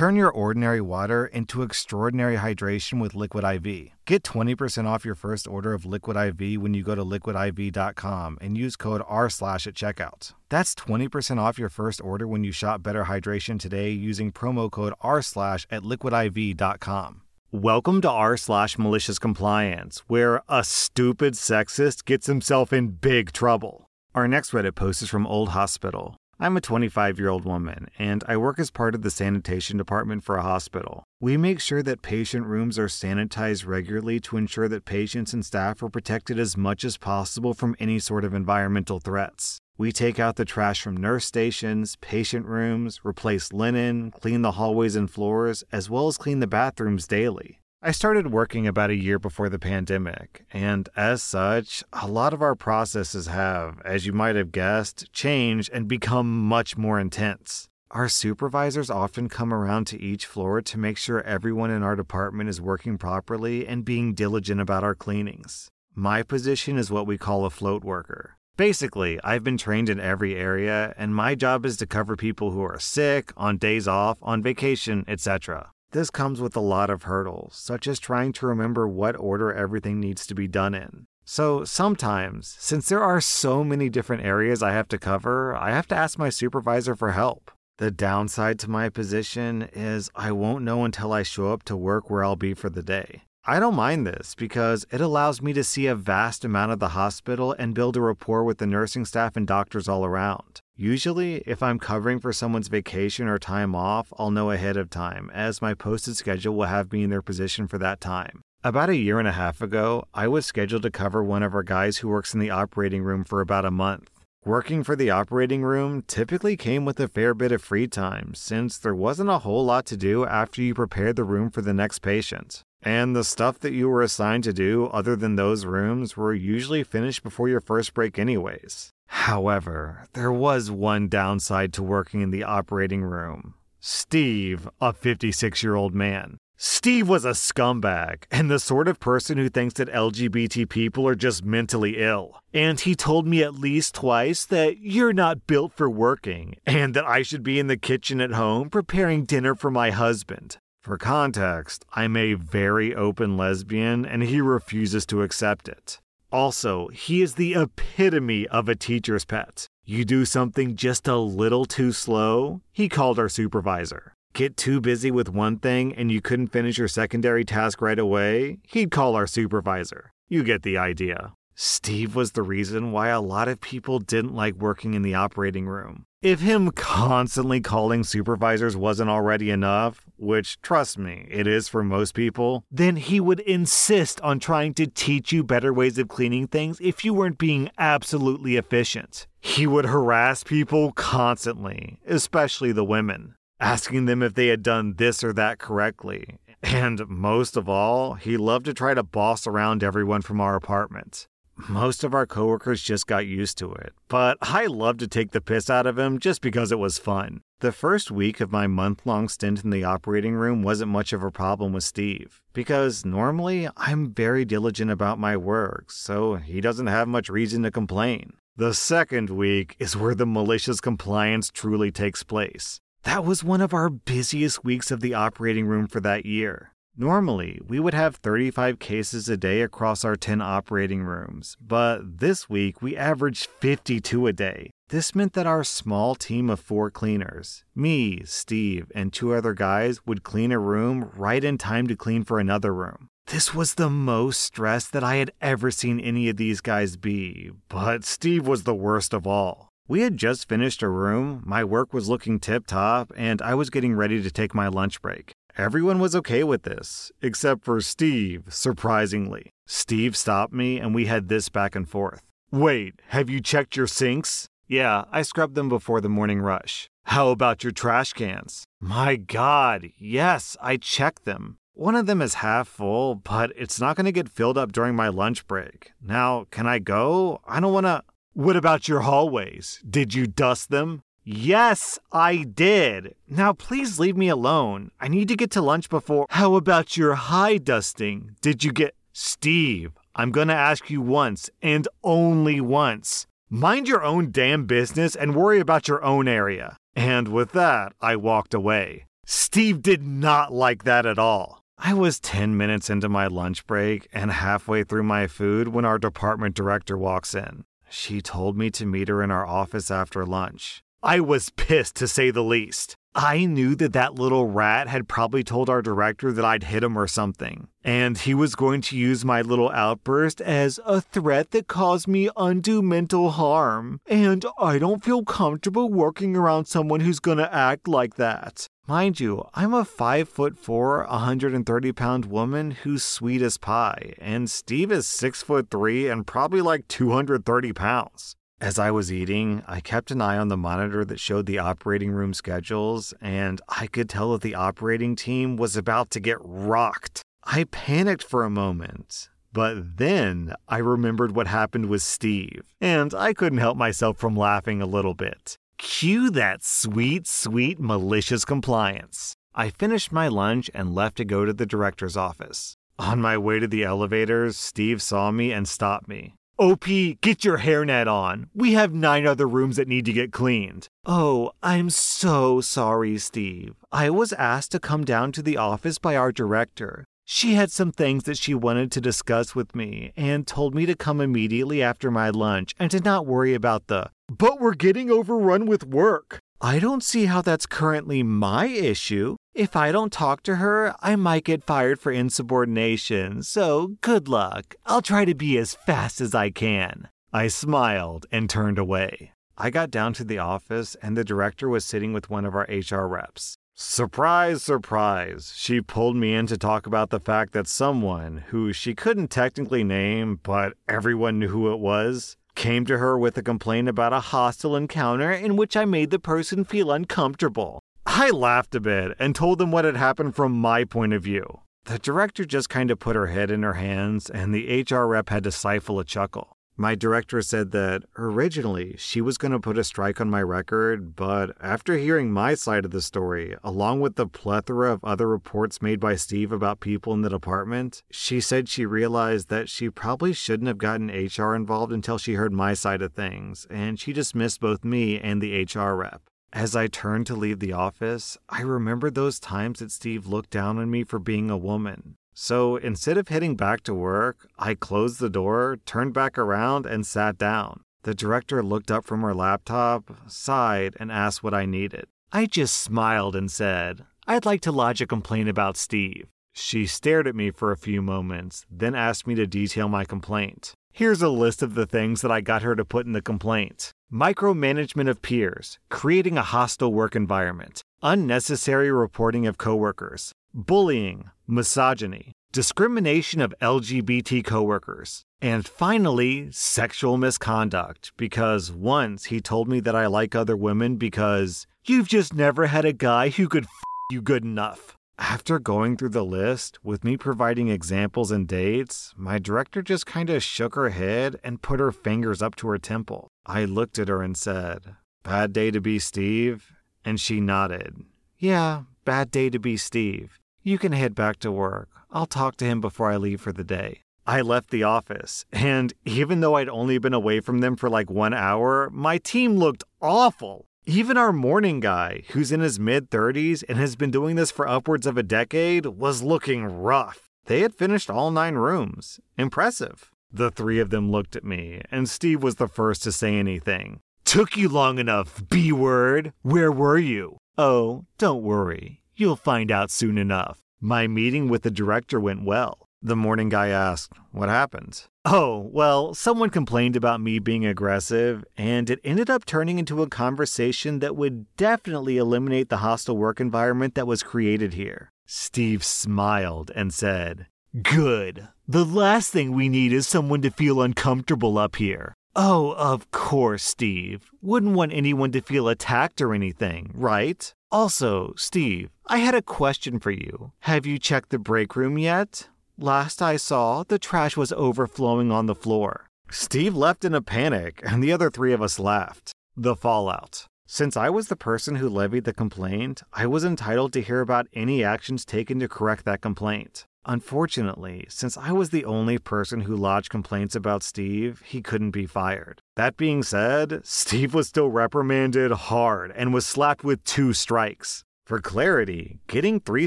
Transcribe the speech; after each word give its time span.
Turn 0.00 0.16
your 0.16 0.30
ordinary 0.30 0.80
water 0.80 1.26
into 1.26 1.60
extraordinary 1.60 2.38
hydration 2.38 3.02
with 3.02 3.14
Liquid 3.14 3.44
IV. 3.44 3.90
Get 4.06 4.22
20% 4.22 4.86
off 4.86 5.04
your 5.04 5.14
first 5.14 5.46
order 5.46 5.74
of 5.74 5.84
Liquid 5.84 6.16
IV 6.16 6.58
when 6.58 6.72
you 6.72 6.82
go 6.82 6.94
to 6.94 7.04
liquidiv.com 7.04 8.38
and 8.40 8.56
use 8.56 8.76
code 8.76 9.02
R 9.06 9.28
slash 9.28 9.66
at 9.66 9.74
checkout. 9.74 10.32
That's 10.48 10.74
20% 10.74 11.38
off 11.38 11.58
your 11.58 11.68
first 11.68 12.00
order 12.00 12.26
when 12.26 12.44
you 12.44 12.50
shop 12.50 12.82
Better 12.82 13.04
Hydration 13.04 13.60
today 13.60 13.90
using 13.90 14.32
promo 14.32 14.70
code 14.70 14.94
R 15.02 15.20
slash 15.20 15.66
at 15.70 15.82
liquidiv.com. 15.82 17.20
Welcome 17.52 18.00
to 18.00 18.10
r 18.10 18.38
slash 18.38 18.78
malicious 18.78 19.18
compliance, 19.18 19.98
where 20.06 20.40
a 20.48 20.64
stupid 20.64 21.34
sexist 21.34 22.06
gets 22.06 22.26
himself 22.26 22.72
in 22.72 22.88
big 22.88 23.32
trouble. 23.32 23.84
Our 24.14 24.26
next 24.26 24.52
Reddit 24.52 24.76
post 24.76 25.02
is 25.02 25.10
from 25.10 25.26
Old 25.26 25.50
Hospital. 25.50 26.16
I'm 26.42 26.56
a 26.56 26.62
25 26.62 27.18
year 27.18 27.28
old 27.28 27.44
woman, 27.44 27.88
and 27.98 28.24
I 28.26 28.38
work 28.38 28.58
as 28.58 28.70
part 28.70 28.94
of 28.94 29.02
the 29.02 29.10
sanitation 29.10 29.76
department 29.76 30.24
for 30.24 30.38
a 30.38 30.42
hospital. 30.42 31.04
We 31.20 31.36
make 31.36 31.60
sure 31.60 31.82
that 31.82 32.00
patient 32.00 32.46
rooms 32.46 32.78
are 32.78 32.86
sanitized 32.86 33.66
regularly 33.66 34.20
to 34.20 34.38
ensure 34.38 34.66
that 34.68 34.86
patients 34.86 35.34
and 35.34 35.44
staff 35.44 35.82
are 35.82 35.90
protected 35.90 36.38
as 36.38 36.56
much 36.56 36.82
as 36.82 36.96
possible 36.96 37.52
from 37.52 37.76
any 37.78 37.98
sort 37.98 38.24
of 38.24 38.32
environmental 38.32 39.00
threats. 39.00 39.58
We 39.76 39.92
take 39.92 40.18
out 40.18 40.36
the 40.36 40.46
trash 40.46 40.80
from 40.80 40.96
nurse 40.96 41.26
stations, 41.26 41.96
patient 42.00 42.46
rooms, 42.46 43.00
replace 43.04 43.52
linen, 43.52 44.10
clean 44.10 44.40
the 44.40 44.52
hallways 44.52 44.96
and 44.96 45.10
floors, 45.10 45.62
as 45.70 45.90
well 45.90 46.08
as 46.08 46.16
clean 46.16 46.40
the 46.40 46.46
bathrooms 46.46 47.06
daily. 47.06 47.60
I 47.82 47.92
started 47.92 48.30
working 48.30 48.66
about 48.66 48.90
a 48.90 48.94
year 48.94 49.18
before 49.18 49.48
the 49.48 49.58
pandemic, 49.58 50.44
and 50.52 50.86
as 50.96 51.22
such, 51.22 51.82
a 51.94 52.06
lot 52.06 52.34
of 52.34 52.42
our 52.42 52.54
processes 52.54 53.26
have, 53.26 53.80
as 53.86 54.04
you 54.04 54.12
might 54.12 54.36
have 54.36 54.52
guessed, 54.52 55.10
changed 55.14 55.70
and 55.72 55.88
become 55.88 56.46
much 56.46 56.76
more 56.76 57.00
intense. 57.00 57.70
Our 57.90 58.10
supervisors 58.10 58.90
often 58.90 59.30
come 59.30 59.50
around 59.50 59.86
to 59.86 59.98
each 59.98 60.26
floor 60.26 60.60
to 60.60 60.78
make 60.78 60.98
sure 60.98 61.22
everyone 61.22 61.70
in 61.70 61.82
our 61.82 61.96
department 61.96 62.50
is 62.50 62.60
working 62.60 62.98
properly 62.98 63.66
and 63.66 63.82
being 63.82 64.12
diligent 64.12 64.60
about 64.60 64.84
our 64.84 64.94
cleanings. 64.94 65.70
My 65.94 66.22
position 66.22 66.76
is 66.76 66.90
what 66.90 67.06
we 67.06 67.16
call 67.16 67.46
a 67.46 67.50
float 67.50 67.82
worker. 67.82 68.36
Basically, 68.58 69.18
I've 69.24 69.42
been 69.42 69.56
trained 69.56 69.88
in 69.88 69.98
every 69.98 70.36
area, 70.36 70.92
and 70.98 71.14
my 71.14 71.34
job 71.34 71.64
is 71.64 71.78
to 71.78 71.86
cover 71.86 72.14
people 72.14 72.50
who 72.50 72.60
are 72.60 72.78
sick, 72.78 73.32
on 73.38 73.56
days 73.56 73.88
off, 73.88 74.18
on 74.20 74.42
vacation, 74.42 75.02
etc. 75.08 75.70
This 75.92 76.10
comes 76.10 76.40
with 76.40 76.54
a 76.54 76.60
lot 76.60 76.88
of 76.88 77.02
hurdles, 77.02 77.56
such 77.56 77.88
as 77.88 77.98
trying 77.98 78.32
to 78.34 78.46
remember 78.46 78.86
what 78.86 79.16
order 79.18 79.52
everything 79.52 79.98
needs 79.98 80.24
to 80.28 80.36
be 80.36 80.46
done 80.46 80.72
in. 80.72 81.06
So 81.24 81.64
sometimes, 81.64 82.54
since 82.60 82.88
there 82.88 83.02
are 83.02 83.20
so 83.20 83.64
many 83.64 83.88
different 83.88 84.24
areas 84.24 84.62
I 84.62 84.70
have 84.70 84.86
to 84.88 84.98
cover, 84.98 85.56
I 85.56 85.70
have 85.70 85.88
to 85.88 85.96
ask 85.96 86.16
my 86.16 86.28
supervisor 86.28 86.94
for 86.94 87.10
help. 87.10 87.50
The 87.78 87.90
downside 87.90 88.60
to 88.60 88.70
my 88.70 88.88
position 88.88 89.68
is 89.72 90.10
I 90.14 90.30
won't 90.30 90.64
know 90.64 90.84
until 90.84 91.12
I 91.12 91.24
show 91.24 91.52
up 91.52 91.64
to 91.64 91.76
work 91.76 92.08
where 92.08 92.22
I'll 92.22 92.36
be 92.36 92.54
for 92.54 92.70
the 92.70 92.84
day. 92.84 93.22
I 93.44 93.58
don't 93.58 93.74
mind 93.74 94.06
this 94.06 94.36
because 94.36 94.86
it 94.92 95.00
allows 95.00 95.42
me 95.42 95.52
to 95.54 95.64
see 95.64 95.86
a 95.86 95.94
vast 95.96 96.44
amount 96.44 96.70
of 96.70 96.78
the 96.78 96.90
hospital 96.90 97.52
and 97.58 97.74
build 97.74 97.96
a 97.96 98.00
rapport 98.00 98.44
with 98.44 98.58
the 98.58 98.66
nursing 98.66 99.04
staff 99.04 99.36
and 99.36 99.46
doctors 99.46 99.88
all 99.88 100.04
around. 100.04 100.60
Usually, 100.80 101.42
if 101.44 101.62
I'm 101.62 101.78
covering 101.78 102.20
for 102.20 102.32
someone's 102.32 102.68
vacation 102.68 103.28
or 103.28 103.38
time 103.38 103.74
off, 103.74 104.14
I'll 104.18 104.30
know 104.30 104.50
ahead 104.50 104.78
of 104.78 104.88
time, 104.88 105.30
as 105.34 105.60
my 105.60 105.74
posted 105.74 106.16
schedule 106.16 106.54
will 106.54 106.64
have 106.64 106.90
me 106.90 107.02
in 107.02 107.10
their 107.10 107.20
position 107.20 107.68
for 107.68 107.76
that 107.76 108.00
time. 108.00 108.40
About 108.64 108.88
a 108.88 108.96
year 108.96 109.18
and 109.18 109.28
a 109.28 109.32
half 109.32 109.60
ago, 109.60 110.06
I 110.14 110.26
was 110.26 110.46
scheduled 110.46 110.84
to 110.84 110.90
cover 110.90 111.22
one 111.22 111.42
of 111.42 111.54
our 111.54 111.62
guys 111.62 111.98
who 111.98 112.08
works 112.08 112.32
in 112.32 112.40
the 112.40 112.48
operating 112.48 113.02
room 113.02 113.24
for 113.24 113.42
about 113.42 113.66
a 113.66 113.70
month. 113.70 114.08
Working 114.42 114.82
for 114.82 114.96
the 114.96 115.10
operating 115.10 115.62
room 115.62 116.02
typically 116.06 116.56
came 116.56 116.86
with 116.86 116.98
a 116.98 117.08
fair 117.08 117.34
bit 117.34 117.52
of 117.52 117.62
free 117.62 117.86
time, 117.86 118.32
since 118.34 118.78
there 118.78 118.94
wasn't 118.94 119.28
a 119.28 119.40
whole 119.40 119.66
lot 119.66 119.84
to 119.84 119.98
do 119.98 120.24
after 120.24 120.62
you 120.62 120.72
prepared 120.72 121.16
the 121.16 121.24
room 121.24 121.50
for 121.50 121.60
the 121.60 121.74
next 121.74 121.98
patient. 121.98 122.62
And 122.80 123.14
the 123.14 123.22
stuff 123.22 123.58
that 123.58 123.74
you 123.74 123.90
were 123.90 124.00
assigned 124.00 124.44
to 124.44 124.54
do, 124.54 124.86
other 124.86 125.14
than 125.14 125.36
those 125.36 125.66
rooms, 125.66 126.16
were 126.16 126.32
usually 126.32 126.84
finished 126.84 127.22
before 127.22 127.50
your 127.50 127.60
first 127.60 127.92
break, 127.92 128.18
anyways. 128.18 128.92
However, 129.10 130.06
there 130.12 130.30
was 130.30 130.70
one 130.70 131.08
downside 131.08 131.72
to 131.72 131.82
working 131.82 132.20
in 132.20 132.30
the 132.30 132.44
operating 132.44 133.02
room. 133.02 133.54
Steve, 133.80 134.68
a 134.80 134.92
56 134.92 135.62
year 135.64 135.74
old 135.74 135.94
man. 135.94 136.38
Steve 136.56 137.08
was 137.08 137.24
a 137.24 137.30
scumbag 137.30 138.22
and 138.30 138.48
the 138.48 138.60
sort 138.60 138.86
of 138.86 139.00
person 139.00 139.36
who 139.36 139.48
thinks 139.48 139.74
that 139.74 139.88
LGBT 139.88 140.68
people 140.68 141.08
are 141.08 141.16
just 141.16 141.44
mentally 141.44 141.96
ill. 141.98 142.40
And 142.54 142.78
he 142.78 142.94
told 142.94 143.26
me 143.26 143.42
at 143.42 143.54
least 143.54 143.96
twice 143.96 144.44
that 144.44 144.78
you're 144.78 145.12
not 145.12 145.46
built 145.48 145.72
for 145.72 145.90
working 145.90 146.54
and 146.64 146.94
that 146.94 147.04
I 147.04 147.22
should 147.22 147.42
be 147.42 147.58
in 147.58 147.66
the 147.66 147.76
kitchen 147.76 148.20
at 148.20 148.32
home 148.32 148.70
preparing 148.70 149.24
dinner 149.24 149.56
for 149.56 149.72
my 149.72 149.90
husband. 149.90 150.58
For 150.80 150.96
context, 150.96 151.84
I'm 151.94 152.16
a 152.16 152.34
very 152.34 152.94
open 152.94 153.36
lesbian 153.36 154.06
and 154.06 154.22
he 154.22 154.40
refuses 154.40 155.04
to 155.06 155.22
accept 155.22 155.68
it. 155.68 156.00
Also, 156.32 156.88
he 156.88 157.22
is 157.22 157.34
the 157.34 157.54
epitome 157.54 158.46
of 158.48 158.68
a 158.68 158.74
teacher's 158.76 159.24
pet. 159.24 159.66
You 159.84 160.04
do 160.04 160.24
something 160.24 160.76
just 160.76 161.08
a 161.08 161.16
little 161.16 161.64
too 161.64 161.92
slow, 161.92 162.60
he 162.72 162.88
called 162.88 163.18
our 163.18 163.28
supervisor. 163.28 164.14
Get 164.32 164.56
too 164.56 164.80
busy 164.80 165.10
with 165.10 165.28
one 165.28 165.58
thing 165.58 165.92
and 165.94 166.12
you 166.12 166.20
couldn't 166.20 166.52
finish 166.52 166.78
your 166.78 166.88
secondary 166.88 167.44
task 167.44 167.82
right 167.82 167.98
away, 167.98 168.58
he'd 168.68 168.90
call 168.92 169.16
our 169.16 169.26
supervisor. 169.26 170.12
You 170.28 170.44
get 170.44 170.62
the 170.62 170.78
idea. 170.78 171.32
Steve 171.62 172.14
was 172.14 172.32
the 172.32 172.42
reason 172.42 172.90
why 172.90 173.08
a 173.08 173.20
lot 173.20 173.46
of 173.46 173.60
people 173.60 173.98
didn't 173.98 174.34
like 174.34 174.54
working 174.54 174.94
in 174.94 175.02
the 175.02 175.14
operating 175.14 175.66
room. 175.66 176.06
If 176.22 176.40
him 176.40 176.70
constantly 176.70 177.60
calling 177.60 178.02
supervisors 178.02 178.78
wasn't 178.78 179.10
already 179.10 179.50
enough, 179.50 180.06
which 180.16 180.58
trust 180.62 180.96
me, 180.96 181.26
it 181.30 181.46
is 181.46 181.68
for 181.68 181.84
most 181.84 182.14
people, 182.14 182.64
then 182.70 182.96
he 182.96 183.20
would 183.20 183.40
insist 183.40 184.22
on 184.22 184.40
trying 184.40 184.72
to 184.72 184.86
teach 184.86 185.32
you 185.32 185.44
better 185.44 185.70
ways 185.70 185.98
of 185.98 186.08
cleaning 186.08 186.46
things 186.46 186.80
if 186.80 187.04
you 187.04 187.12
weren't 187.12 187.36
being 187.36 187.68
absolutely 187.76 188.56
efficient. 188.56 189.26
He 189.42 189.66
would 189.66 189.84
harass 189.84 190.42
people 190.42 190.92
constantly, 190.92 192.00
especially 192.06 192.72
the 192.72 192.84
women, 192.86 193.34
asking 193.60 194.06
them 194.06 194.22
if 194.22 194.32
they 194.32 194.46
had 194.46 194.62
done 194.62 194.94
this 194.96 195.22
or 195.22 195.34
that 195.34 195.58
correctly. 195.58 196.38
And 196.62 197.06
most 197.06 197.54
of 197.54 197.68
all, 197.68 198.14
he 198.14 198.38
loved 198.38 198.64
to 198.64 198.72
try 198.72 198.94
to 198.94 199.02
boss 199.02 199.46
around 199.46 199.84
everyone 199.84 200.22
from 200.22 200.40
our 200.40 200.56
apartment. 200.56 201.26
Most 201.68 202.04
of 202.04 202.14
our 202.14 202.26
coworkers 202.26 202.82
just 202.82 203.06
got 203.06 203.26
used 203.26 203.58
to 203.58 203.72
it, 203.72 203.92
but 204.08 204.38
I 204.40 204.66
loved 204.66 205.00
to 205.00 205.08
take 205.08 205.32
the 205.32 205.40
piss 205.40 205.68
out 205.68 205.86
of 205.86 205.98
him 205.98 206.18
just 206.18 206.40
because 206.40 206.72
it 206.72 206.78
was 206.78 206.98
fun. 206.98 207.42
The 207.60 207.72
first 207.72 208.10
week 208.10 208.40
of 208.40 208.50
my 208.50 208.66
month 208.66 209.04
long 209.04 209.28
stint 209.28 209.62
in 209.62 209.70
the 209.70 209.84
operating 209.84 210.34
room 210.34 210.62
wasn't 210.62 210.90
much 210.90 211.12
of 211.12 211.22
a 211.22 211.30
problem 211.30 211.72
with 211.72 211.84
Steve, 211.84 212.40
because 212.52 213.04
normally 213.04 213.68
I'm 213.76 214.14
very 214.14 214.44
diligent 214.44 214.90
about 214.90 215.18
my 215.18 215.36
work, 215.36 215.90
so 215.90 216.36
he 216.36 216.60
doesn't 216.60 216.86
have 216.86 217.08
much 217.08 217.28
reason 217.28 217.62
to 217.64 217.70
complain. 217.70 218.32
The 218.56 218.74
second 218.74 219.30
week 219.30 219.76
is 219.78 219.96
where 219.96 220.14
the 220.14 220.26
malicious 220.26 220.80
compliance 220.80 221.50
truly 221.50 221.90
takes 221.90 222.22
place. 222.22 222.80
That 223.04 223.24
was 223.24 223.42
one 223.42 223.60
of 223.60 223.72
our 223.72 223.88
busiest 223.88 224.64
weeks 224.64 224.90
of 224.90 225.00
the 225.00 225.14
operating 225.14 225.66
room 225.66 225.86
for 225.86 226.00
that 226.00 226.26
year. 226.26 226.72
Normally, 227.00 227.58
we 227.66 227.80
would 227.80 227.94
have 227.94 228.16
35 228.16 228.78
cases 228.78 229.26
a 229.30 229.38
day 229.38 229.62
across 229.62 230.04
our 230.04 230.16
10 230.16 230.42
operating 230.42 231.02
rooms, 231.02 231.56
but 231.58 232.18
this 232.18 232.50
week 232.50 232.82
we 232.82 232.94
averaged 232.94 233.46
52 233.46 234.26
a 234.26 234.34
day. 234.34 234.70
This 234.90 235.14
meant 235.14 235.32
that 235.32 235.46
our 235.46 235.64
small 235.64 236.14
team 236.14 236.50
of 236.50 236.60
four 236.60 236.90
cleaners, 236.90 237.64
me, 237.74 238.20
Steve, 238.26 238.92
and 238.94 239.14
two 239.14 239.32
other 239.32 239.54
guys, 239.54 240.04
would 240.04 240.24
clean 240.24 240.52
a 240.52 240.58
room 240.58 241.10
right 241.16 241.42
in 241.42 241.56
time 241.56 241.86
to 241.86 241.96
clean 241.96 242.22
for 242.22 242.38
another 242.38 242.74
room. 242.74 243.08
This 243.28 243.54
was 243.54 243.76
the 243.76 243.88
most 243.88 244.42
stressed 244.42 244.92
that 244.92 245.02
I 245.02 245.16
had 245.16 245.30
ever 245.40 245.70
seen 245.70 246.00
any 246.00 246.28
of 246.28 246.36
these 246.36 246.60
guys 246.60 246.98
be, 246.98 247.50
but 247.70 248.04
Steve 248.04 248.46
was 248.46 248.64
the 248.64 248.74
worst 248.74 249.14
of 249.14 249.26
all. 249.26 249.70
We 249.88 250.02
had 250.02 250.18
just 250.18 250.50
finished 250.50 250.82
a 250.82 250.88
room, 250.90 251.42
my 251.46 251.64
work 251.64 251.94
was 251.94 252.10
looking 252.10 252.38
tip 252.38 252.66
top, 252.66 253.10
and 253.16 253.40
I 253.40 253.54
was 253.54 253.70
getting 253.70 253.94
ready 253.94 254.22
to 254.22 254.30
take 254.30 254.54
my 254.54 254.68
lunch 254.68 255.00
break. 255.00 255.32
Everyone 255.60 255.98
was 255.98 256.16
okay 256.16 256.42
with 256.42 256.62
this, 256.62 257.12
except 257.20 257.64
for 257.66 257.82
Steve, 257.82 258.44
surprisingly. 258.48 259.52
Steve 259.66 260.16
stopped 260.16 260.54
me, 260.54 260.78
and 260.80 260.94
we 260.94 261.04
had 261.04 261.28
this 261.28 261.50
back 261.50 261.76
and 261.76 261.86
forth. 261.86 262.22
Wait, 262.50 262.94
have 263.08 263.28
you 263.28 263.42
checked 263.42 263.76
your 263.76 263.86
sinks? 263.86 264.48
Yeah, 264.66 265.04
I 265.12 265.20
scrubbed 265.20 265.56
them 265.56 265.68
before 265.68 266.00
the 266.00 266.08
morning 266.08 266.40
rush. 266.40 266.88
How 267.04 267.28
about 267.28 267.62
your 267.62 267.72
trash 267.72 268.14
cans? 268.14 268.64
My 268.80 269.16
God, 269.16 269.90
yes, 269.98 270.56
I 270.62 270.78
checked 270.78 271.26
them. 271.26 271.58
One 271.74 271.94
of 271.94 272.06
them 272.06 272.22
is 272.22 272.40
half 272.40 272.66
full, 272.66 273.16
but 273.16 273.52
it's 273.54 273.78
not 273.78 273.96
going 273.96 274.06
to 274.06 274.12
get 274.12 274.30
filled 274.30 274.56
up 274.56 274.72
during 274.72 274.96
my 274.96 275.08
lunch 275.08 275.46
break. 275.46 275.90
Now, 276.00 276.46
can 276.50 276.66
I 276.66 276.78
go? 276.78 277.42
I 277.46 277.60
don't 277.60 277.74
want 277.74 277.84
to. 277.84 278.02
What 278.32 278.56
about 278.56 278.88
your 278.88 279.00
hallways? 279.00 279.82
Did 279.86 280.14
you 280.14 280.26
dust 280.26 280.70
them? 280.70 281.02
Yes, 281.32 281.96
I 282.10 282.42
did. 282.42 283.14
Now 283.28 283.52
please 283.52 284.00
leave 284.00 284.16
me 284.16 284.28
alone. 284.28 284.90
I 285.00 285.06
need 285.06 285.28
to 285.28 285.36
get 285.36 285.52
to 285.52 285.62
lunch 285.62 285.88
before. 285.88 286.26
How 286.30 286.56
about 286.56 286.96
your 286.96 287.14
high 287.14 287.56
dusting? 287.56 288.34
Did 288.40 288.64
you 288.64 288.72
get. 288.72 288.96
Steve, 289.12 289.92
I'm 290.16 290.32
gonna 290.32 290.54
ask 290.54 290.90
you 290.90 291.00
once 291.00 291.48
and 291.62 291.86
only 292.02 292.60
once. 292.60 293.28
Mind 293.48 293.86
your 293.86 294.02
own 294.02 294.32
damn 294.32 294.64
business 294.64 295.14
and 295.14 295.36
worry 295.36 295.60
about 295.60 295.86
your 295.86 296.02
own 296.02 296.26
area. 296.26 296.76
And 296.96 297.28
with 297.28 297.52
that, 297.52 297.92
I 298.00 298.16
walked 298.16 298.52
away. 298.52 299.06
Steve 299.24 299.82
did 299.82 300.02
not 300.02 300.52
like 300.52 300.82
that 300.82 301.06
at 301.06 301.18
all. 301.20 301.62
I 301.78 301.94
was 301.94 302.18
10 302.18 302.56
minutes 302.56 302.90
into 302.90 303.08
my 303.08 303.28
lunch 303.28 303.68
break 303.68 304.08
and 304.12 304.32
halfway 304.32 304.82
through 304.82 305.04
my 305.04 305.28
food 305.28 305.68
when 305.68 305.84
our 305.84 305.98
department 305.98 306.56
director 306.56 306.98
walks 306.98 307.36
in. 307.36 307.62
She 307.88 308.20
told 308.20 308.58
me 308.58 308.68
to 308.70 308.84
meet 308.84 309.06
her 309.06 309.22
in 309.22 309.30
our 309.30 309.46
office 309.46 309.92
after 309.92 310.26
lunch. 310.26 310.82
I 311.02 311.20
was 311.20 311.48
pissed 311.48 311.96
to 311.96 312.06
say 312.06 312.30
the 312.30 312.42
least. 312.42 312.94
I 313.14 313.46
knew 313.46 313.74
that 313.76 313.94
that 313.94 314.16
little 314.16 314.46
rat 314.46 314.86
had 314.86 315.08
probably 315.08 315.42
told 315.42 315.70
our 315.70 315.80
director 315.80 316.30
that 316.30 316.44
I'd 316.44 316.64
hit 316.64 316.84
him 316.84 316.96
or 316.96 317.08
something, 317.08 317.68
and 317.82 318.18
he 318.18 318.34
was 318.34 318.54
going 318.54 318.82
to 318.82 318.96
use 318.98 319.24
my 319.24 319.40
little 319.40 319.70
outburst 319.70 320.42
as 320.42 320.78
a 320.84 321.00
threat 321.00 321.52
that 321.52 321.66
caused 321.66 322.06
me 322.06 322.28
undue 322.36 322.82
mental 322.82 323.30
harm. 323.30 324.00
And 324.06 324.44
I 324.58 324.78
don't 324.78 325.02
feel 325.02 325.24
comfortable 325.24 325.88
working 325.88 326.36
around 326.36 326.66
someone 326.66 327.00
who's 327.00 327.18
gonna 327.18 327.48
act 327.50 327.88
like 327.88 328.16
that. 328.16 328.66
Mind 328.86 329.20
you, 329.20 329.48
I'm 329.54 329.72
a 329.72 329.86
5 329.86 330.28
foot 330.28 330.58
4, 330.58 331.06
130 331.08 331.92
pound 331.92 332.26
woman 332.26 332.72
who's 332.72 333.02
sweet 333.02 333.40
as 333.40 333.56
pie, 333.56 334.12
and 334.18 334.50
Steve 334.50 334.92
is 334.92 335.08
6 335.08 335.42
foot 335.42 335.70
3 335.70 336.08
and 336.08 336.26
probably 336.26 336.60
like 336.60 336.86
230 336.88 337.72
pounds. 337.72 338.36
As 338.60 338.78
I 338.78 338.90
was 338.90 339.10
eating, 339.10 339.62
I 339.66 339.80
kept 339.80 340.10
an 340.10 340.20
eye 340.20 340.36
on 340.36 340.48
the 340.48 340.56
monitor 340.56 341.02
that 341.06 341.18
showed 341.18 341.46
the 341.46 341.58
operating 341.58 342.10
room 342.10 342.34
schedules, 342.34 343.14
and 343.18 343.58
I 343.70 343.86
could 343.86 344.10
tell 344.10 344.32
that 344.32 344.42
the 344.42 344.54
operating 344.54 345.16
team 345.16 345.56
was 345.56 345.76
about 345.76 346.10
to 346.10 346.20
get 346.20 346.36
rocked. 346.42 347.22
I 347.42 347.64
panicked 347.64 348.22
for 348.22 348.44
a 348.44 348.50
moment, 348.50 349.30
but 349.50 349.96
then 349.96 350.52
I 350.68 350.76
remembered 350.76 351.34
what 351.34 351.46
happened 351.46 351.86
with 351.86 352.02
Steve, 352.02 352.64
and 352.82 353.14
I 353.14 353.32
couldn't 353.32 353.60
help 353.60 353.78
myself 353.78 354.18
from 354.18 354.36
laughing 354.36 354.82
a 354.82 354.86
little 354.86 355.14
bit. 355.14 355.56
Cue 355.78 356.28
that 356.30 356.62
sweet, 356.62 357.26
sweet, 357.26 357.80
malicious 357.80 358.44
compliance. 358.44 359.32
I 359.54 359.70
finished 359.70 360.12
my 360.12 360.28
lunch 360.28 360.70
and 360.74 360.94
left 360.94 361.16
to 361.16 361.24
go 361.24 361.46
to 361.46 361.54
the 361.54 361.64
director's 361.64 362.16
office. 362.16 362.76
On 362.98 363.22
my 363.22 363.38
way 363.38 363.58
to 363.58 363.66
the 363.66 363.84
elevators, 363.84 364.58
Steve 364.58 365.00
saw 365.00 365.30
me 365.30 365.50
and 365.50 365.66
stopped 365.66 366.06
me. 366.06 366.34
OP, 366.60 366.84
get 367.22 367.42
your 367.42 367.56
hairnet 367.56 368.06
on. 368.06 368.50
We 368.54 368.74
have 368.74 368.92
nine 368.92 369.26
other 369.26 369.48
rooms 369.48 369.76
that 369.76 369.88
need 369.88 370.04
to 370.04 370.12
get 370.12 370.30
cleaned. 370.30 370.88
Oh, 371.06 371.52
I'm 371.62 371.88
so 371.88 372.60
sorry, 372.60 373.16
Steve. 373.16 373.76
I 373.90 374.10
was 374.10 374.34
asked 374.34 374.72
to 374.72 374.78
come 374.78 375.06
down 375.06 375.32
to 375.32 375.42
the 375.42 375.56
office 375.56 375.96
by 375.96 376.16
our 376.16 376.30
director. 376.30 377.06
She 377.24 377.54
had 377.54 377.70
some 377.70 377.92
things 377.92 378.24
that 378.24 378.36
she 378.36 378.52
wanted 378.52 378.92
to 378.92 379.00
discuss 379.00 379.54
with 379.54 379.74
me 379.74 380.12
and 380.18 380.46
told 380.46 380.74
me 380.74 380.84
to 380.84 380.94
come 380.94 381.22
immediately 381.22 381.82
after 381.82 382.10
my 382.10 382.28
lunch 382.28 382.74
and 382.78 382.90
to 382.90 383.00
not 383.00 383.24
worry 383.24 383.54
about 383.54 383.86
the, 383.86 384.10
but 384.28 384.60
we're 384.60 384.74
getting 384.74 385.10
overrun 385.10 385.64
with 385.64 385.86
work. 385.86 386.40
I 386.60 386.78
don't 386.78 387.02
see 387.02 387.24
how 387.24 387.40
that's 387.40 387.64
currently 387.64 388.22
my 388.22 388.66
issue. 388.66 389.36
If 389.60 389.76
I 389.76 389.92
don't 389.92 390.10
talk 390.10 390.42
to 390.44 390.56
her, 390.56 390.94
I 391.02 391.16
might 391.16 391.44
get 391.44 391.66
fired 391.66 392.00
for 392.00 392.10
insubordination, 392.10 393.42
so 393.42 393.88
good 394.00 394.26
luck. 394.26 394.74
I'll 394.86 395.02
try 395.02 395.26
to 395.26 395.34
be 395.34 395.58
as 395.58 395.74
fast 395.74 396.22
as 396.22 396.34
I 396.34 396.48
can. 396.48 397.08
I 397.30 397.48
smiled 397.48 398.24
and 398.32 398.48
turned 398.48 398.78
away. 398.78 399.32
I 399.58 399.68
got 399.68 399.90
down 399.90 400.14
to 400.14 400.24
the 400.24 400.38
office, 400.38 400.96
and 401.02 401.14
the 401.14 401.24
director 401.24 401.68
was 401.68 401.84
sitting 401.84 402.14
with 402.14 402.30
one 402.30 402.46
of 402.46 402.54
our 402.54 402.66
HR 402.70 403.06
reps. 403.06 403.58
Surprise, 403.74 404.62
surprise. 404.62 405.52
She 405.54 405.82
pulled 405.82 406.16
me 406.16 406.32
in 406.32 406.46
to 406.46 406.56
talk 406.56 406.86
about 406.86 407.10
the 407.10 407.20
fact 407.20 407.52
that 407.52 407.68
someone, 407.68 408.44
who 408.48 408.72
she 408.72 408.94
couldn't 408.94 409.28
technically 409.28 409.84
name, 409.84 410.40
but 410.42 410.72
everyone 410.88 411.38
knew 411.38 411.48
who 411.48 411.70
it 411.70 411.80
was, 411.80 412.38
came 412.54 412.86
to 412.86 412.96
her 412.96 413.18
with 413.18 413.36
a 413.36 413.42
complaint 413.42 413.90
about 413.90 414.14
a 414.14 414.20
hostile 414.20 414.74
encounter 414.74 415.30
in 415.30 415.56
which 415.56 415.76
I 415.76 415.84
made 415.84 416.08
the 416.08 416.18
person 416.18 416.64
feel 416.64 416.90
uncomfortable. 416.90 417.79
I 418.20 418.28
laughed 418.28 418.74
a 418.74 418.80
bit 418.80 419.16
and 419.18 419.34
told 419.34 419.56
them 419.56 419.72
what 419.72 419.86
had 419.86 419.96
happened 419.96 420.36
from 420.36 420.52
my 420.52 420.84
point 420.84 421.14
of 421.14 421.22
view. 421.22 421.60
The 421.86 421.98
director 421.98 422.44
just 422.44 422.68
kind 422.68 422.90
of 422.90 422.98
put 422.98 423.16
her 423.16 423.28
head 423.28 423.50
in 423.50 423.62
her 423.62 423.72
hands, 423.72 424.28
and 424.28 424.54
the 424.54 424.82
HR 424.82 425.06
rep 425.06 425.30
had 425.30 425.42
to 425.44 425.50
stifle 425.50 425.98
a 425.98 426.04
chuckle. 426.04 426.54
My 426.76 426.94
director 426.94 427.40
said 427.40 427.70
that 427.70 428.02
originally 428.18 428.94
she 428.98 429.22
was 429.22 429.38
going 429.38 429.52
to 429.52 429.58
put 429.58 429.78
a 429.78 429.84
strike 429.84 430.20
on 430.20 430.28
my 430.28 430.42
record, 430.42 431.16
but 431.16 431.56
after 431.62 431.96
hearing 431.96 432.30
my 432.30 432.52
side 432.52 432.84
of 432.84 432.90
the 432.90 433.00
story, 433.00 433.56
along 433.64 434.02
with 434.02 434.16
the 434.16 434.26
plethora 434.26 434.92
of 434.92 435.02
other 435.02 435.26
reports 435.26 435.80
made 435.80 435.98
by 435.98 436.14
Steve 436.16 436.52
about 436.52 436.80
people 436.80 437.14
in 437.14 437.22
the 437.22 437.30
department, 437.30 438.02
she 438.10 438.38
said 438.38 438.68
she 438.68 438.84
realized 438.84 439.48
that 439.48 439.70
she 439.70 439.88
probably 439.88 440.34
shouldn't 440.34 440.68
have 440.68 440.76
gotten 440.76 441.08
HR 441.08 441.54
involved 441.54 441.90
until 441.90 442.18
she 442.18 442.34
heard 442.34 442.52
my 442.52 442.74
side 442.74 443.00
of 443.00 443.14
things, 443.14 443.66
and 443.70 443.98
she 443.98 444.12
dismissed 444.12 444.60
both 444.60 444.84
me 444.84 445.18
and 445.18 445.40
the 445.40 445.64
HR 445.64 445.94
rep. 445.94 446.29
As 446.52 446.74
I 446.74 446.88
turned 446.88 447.28
to 447.28 447.36
leave 447.36 447.60
the 447.60 447.72
office, 447.72 448.36
I 448.48 448.62
remembered 448.62 449.14
those 449.14 449.38
times 449.38 449.78
that 449.78 449.92
Steve 449.92 450.26
looked 450.26 450.50
down 450.50 450.78
on 450.78 450.90
me 450.90 451.04
for 451.04 451.20
being 451.20 451.48
a 451.48 451.56
woman. 451.56 452.16
So 452.34 452.76
instead 452.76 453.16
of 453.16 453.28
heading 453.28 453.54
back 453.54 453.82
to 453.82 453.94
work, 453.94 454.48
I 454.58 454.74
closed 454.74 455.20
the 455.20 455.30
door, 455.30 455.78
turned 455.86 456.12
back 456.12 456.36
around, 456.36 456.86
and 456.86 457.06
sat 457.06 457.38
down. 457.38 457.82
The 458.02 458.14
director 458.14 458.62
looked 458.64 458.90
up 458.90 459.04
from 459.04 459.22
her 459.22 459.34
laptop, 459.34 460.10
sighed, 460.26 460.96
and 460.98 461.12
asked 461.12 461.42
what 461.42 461.54
I 461.54 461.66
needed. 461.66 462.06
I 462.32 462.46
just 462.46 462.80
smiled 462.80 463.36
and 463.36 463.50
said, 463.50 464.04
I'd 464.26 464.46
like 464.46 464.60
to 464.62 464.72
lodge 464.72 465.00
a 465.00 465.06
complaint 465.06 465.48
about 465.48 465.76
Steve. 465.76 466.26
She 466.52 466.84
stared 466.84 467.28
at 467.28 467.36
me 467.36 467.52
for 467.52 467.70
a 467.70 467.76
few 467.76 468.02
moments, 468.02 468.66
then 468.68 468.96
asked 468.96 469.26
me 469.26 469.36
to 469.36 469.46
detail 469.46 469.88
my 469.88 470.04
complaint. 470.04 470.74
Here's 470.92 471.22
a 471.22 471.28
list 471.28 471.62
of 471.62 471.74
the 471.74 471.86
things 471.86 472.22
that 472.22 472.32
I 472.32 472.40
got 472.40 472.62
her 472.62 472.74
to 472.74 472.84
put 472.84 473.06
in 473.06 473.12
the 473.12 473.22
complaint 473.22 473.92
micromanagement 474.12 475.08
of 475.08 475.22
peers, 475.22 475.78
creating 475.88 476.36
a 476.36 476.42
hostile 476.42 476.92
work 476.92 477.14
environment, 477.14 477.82
unnecessary 478.02 478.90
reporting 478.90 479.46
of 479.46 479.58
coworkers, 479.58 480.32
bullying, 480.52 481.30
misogyny, 481.46 482.32
discrimination 482.52 483.40
of 483.40 483.54
LGBT 483.62 484.44
coworkers, 484.44 485.22
and 485.40 485.66
finally, 485.66 486.48
sexual 486.50 487.16
misconduct. 487.16 488.12
Because 488.16 488.72
once 488.72 489.26
he 489.26 489.40
told 489.40 489.68
me 489.68 489.80
that 489.80 489.94
I 489.94 490.06
like 490.06 490.34
other 490.34 490.56
women 490.56 490.96
because 490.96 491.66
you've 491.84 492.08
just 492.08 492.34
never 492.34 492.66
had 492.66 492.84
a 492.84 492.92
guy 492.92 493.30
who 493.30 493.48
could 493.48 493.64
f 493.64 493.70
you 494.10 494.20
good 494.20 494.44
enough. 494.44 494.96
After 495.20 495.58
going 495.58 495.98
through 495.98 496.08
the 496.08 496.24
list, 496.24 496.78
with 496.82 497.04
me 497.04 497.18
providing 497.18 497.68
examples 497.68 498.30
and 498.30 498.48
dates, 498.48 499.12
my 499.18 499.38
director 499.38 499.82
just 499.82 500.06
kind 500.06 500.30
of 500.30 500.42
shook 500.42 500.74
her 500.74 500.88
head 500.88 501.38
and 501.44 501.60
put 501.60 501.78
her 501.78 501.92
fingers 501.92 502.40
up 502.40 502.56
to 502.56 502.68
her 502.68 502.78
temple. 502.78 503.28
I 503.44 503.66
looked 503.66 503.98
at 503.98 504.08
her 504.08 504.22
and 504.22 504.34
said, 504.34 504.96
Bad 505.22 505.52
day 505.52 505.70
to 505.70 505.80
be 505.80 505.98
Steve? 505.98 506.72
And 507.04 507.20
she 507.20 507.38
nodded. 507.38 507.96
Yeah, 508.38 508.84
bad 509.04 509.30
day 509.30 509.50
to 509.50 509.58
be 509.58 509.76
Steve. 509.76 510.38
You 510.62 510.78
can 510.78 510.92
head 510.92 511.14
back 511.14 511.38
to 511.40 511.52
work. 511.52 511.90
I'll 512.10 512.26
talk 512.26 512.56
to 512.56 512.64
him 512.64 512.80
before 512.80 513.10
I 513.10 513.18
leave 513.18 513.42
for 513.42 513.52
the 513.52 513.62
day. 513.62 514.00
I 514.26 514.40
left 514.40 514.70
the 514.70 514.84
office, 514.84 515.44
and 515.52 515.92
even 516.06 516.40
though 516.40 516.54
I'd 516.54 516.68
only 516.68 516.98
been 516.98 517.14
away 517.14 517.40
from 517.40 517.58
them 517.60 517.76
for 517.76 517.90
like 517.90 518.10
one 518.10 518.32
hour, 518.32 518.88
my 518.90 519.18
team 519.18 519.56
looked 519.56 519.84
awful. 520.00 520.66
Even 520.86 521.18
our 521.18 521.32
morning 521.32 521.78
guy, 521.78 522.22
who's 522.30 522.50
in 522.50 522.60
his 522.60 522.80
mid 522.80 523.10
30s 523.10 523.62
and 523.68 523.76
has 523.76 523.96
been 523.96 524.10
doing 524.10 524.36
this 524.36 524.50
for 524.50 524.66
upwards 524.66 525.06
of 525.06 525.18
a 525.18 525.22
decade, 525.22 525.84
was 525.86 526.22
looking 526.22 526.64
rough. 526.64 527.28
They 527.44 527.60
had 527.60 527.74
finished 527.74 528.08
all 528.08 528.30
nine 528.30 528.54
rooms. 528.54 529.20
Impressive. 529.36 530.10
The 530.32 530.50
three 530.50 530.78
of 530.78 530.90
them 530.90 531.10
looked 531.10 531.36
at 531.36 531.44
me, 531.44 531.82
and 531.90 532.08
Steve 532.08 532.42
was 532.42 532.54
the 532.56 532.68
first 532.68 533.02
to 533.02 533.12
say 533.12 533.36
anything. 533.36 534.00
Took 534.24 534.56
you 534.56 534.68
long 534.68 534.98
enough, 534.98 535.42
B 535.50 535.70
word. 535.70 536.32
Where 536.42 536.72
were 536.72 536.98
you? 536.98 537.36
Oh, 537.58 538.06
don't 538.16 538.42
worry. 538.42 539.02
You'll 539.16 539.36
find 539.36 539.70
out 539.70 539.90
soon 539.90 540.16
enough. 540.16 540.60
My 540.80 541.06
meeting 541.06 541.48
with 541.48 541.62
the 541.62 541.70
director 541.70 542.18
went 542.18 542.44
well. 542.44 542.86
The 543.02 543.16
morning 543.16 543.48
guy 543.48 543.68
asked, 543.68 544.12
What 544.30 544.50
happened? 544.50 545.04
Oh, 545.24 545.70
well, 545.72 546.12
someone 546.12 546.50
complained 546.50 546.96
about 546.96 547.20
me 547.22 547.38
being 547.38 547.64
aggressive, 547.64 548.44
and 548.58 548.90
it 548.90 549.00
ended 549.02 549.30
up 549.30 549.46
turning 549.46 549.78
into 549.78 550.02
a 550.02 550.08
conversation 550.08 550.98
that 550.98 551.16
would 551.16 551.46
definitely 551.56 552.18
eliminate 552.18 552.68
the 552.68 552.78
hostile 552.78 553.16
work 553.16 553.40
environment 553.40 553.94
that 553.94 554.06
was 554.06 554.22
created 554.22 554.74
here. 554.74 555.12
Steve 555.24 555.82
smiled 555.82 556.70
and 556.74 556.92
said, 556.92 557.46
Good. 557.82 558.48
The 558.68 558.84
last 558.84 559.30
thing 559.32 559.52
we 559.52 559.70
need 559.70 559.94
is 559.94 560.06
someone 560.06 560.42
to 560.42 560.50
feel 560.50 560.82
uncomfortable 560.82 561.56
up 561.56 561.76
here. 561.76 562.14
Oh, 562.36 562.72
of 562.74 563.10
course, 563.12 563.62
Steve. 563.62 564.30
Wouldn't 564.42 564.74
want 564.74 564.92
anyone 564.92 565.32
to 565.32 565.40
feel 565.40 565.68
attacked 565.68 566.20
or 566.20 566.34
anything, 566.34 566.92
right? 566.94 567.52
Also, 567.72 568.34
Steve, 568.36 568.90
I 569.06 569.18
had 569.18 569.34
a 569.34 569.40
question 569.42 570.00
for 570.00 570.10
you. 570.10 570.52
Have 570.60 570.84
you 570.84 570.98
checked 570.98 571.30
the 571.30 571.38
break 571.38 571.76
room 571.76 571.96
yet? 571.96 572.48
Last 572.82 573.20
I 573.20 573.36
saw, 573.36 573.84
the 573.86 573.98
trash 573.98 574.38
was 574.38 574.52
overflowing 574.52 575.30
on 575.30 575.44
the 575.44 575.54
floor. 575.54 576.08
Steve 576.30 576.74
left 576.74 577.04
in 577.04 577.14
a 577.14 577.20
panic, 577.20 577.82
and 577.84 578.02
the 578.02 578.10
other 578.10 578.30
three 578.30 578.54
of 578.54 578.62
us 578.62 578.78
laughed. 578.78 579.32
The 579.54 579.76
fallout. 579.76 580.46
Since 580.66 580.96
I 580.96 581.10
was 581.10 581.28
the 581.28 581.36
person 581.36 581.76
who 581.76 581.90
levied 581.90 582.24
the 582.24 582.32
complaint, 582.32 583.02
I 583.12 583.26
was 583.26 583.44
entitled 583.44 583.92
to 583.92 584.00
hear 584.00 584.22
about 584.22 584.48
any 584.54 584.82
actions 584.82 585.26
taken 585.26 585.60
to 585.60 585.68
correct 585.68 586.06
that 586.06 586.22
complaint. 586.22 586.86
Unfortunately, 587.04 588.06
since 588.08 588.38
I 588.38 588.52
was 588.52 588.70
the 588.70 588.86
only 588.86 589.18
person 589.18 589.60
who 589.60 589.76
lodged 589.76 590.08
complaints 590.08 590.54
about 590.54 590.82
Steve, 590.82 591.42
he 591.44 591.60
couldn't 591.60 591.90
be 591.90 592.06
fired. 592.06 592.62
That 592.76 592.96
being 592.96 593.22
said, 593.22 593.82
Steve 593.84 594.32
was 594.32 594.48
still 594.48 594.70
reprimanded 594.70 595.50
hard 595.52 596.12
and 596.16 596.32
was 596.32 596.46
slapped 596.46 596.82
with 596.82 597.04
two 597.04 597.34
strikes. 597.34 598.04
For 598.24 598.40
clarity, 598.40 599.18
getting 599.26 599.60
three 599.60 599.86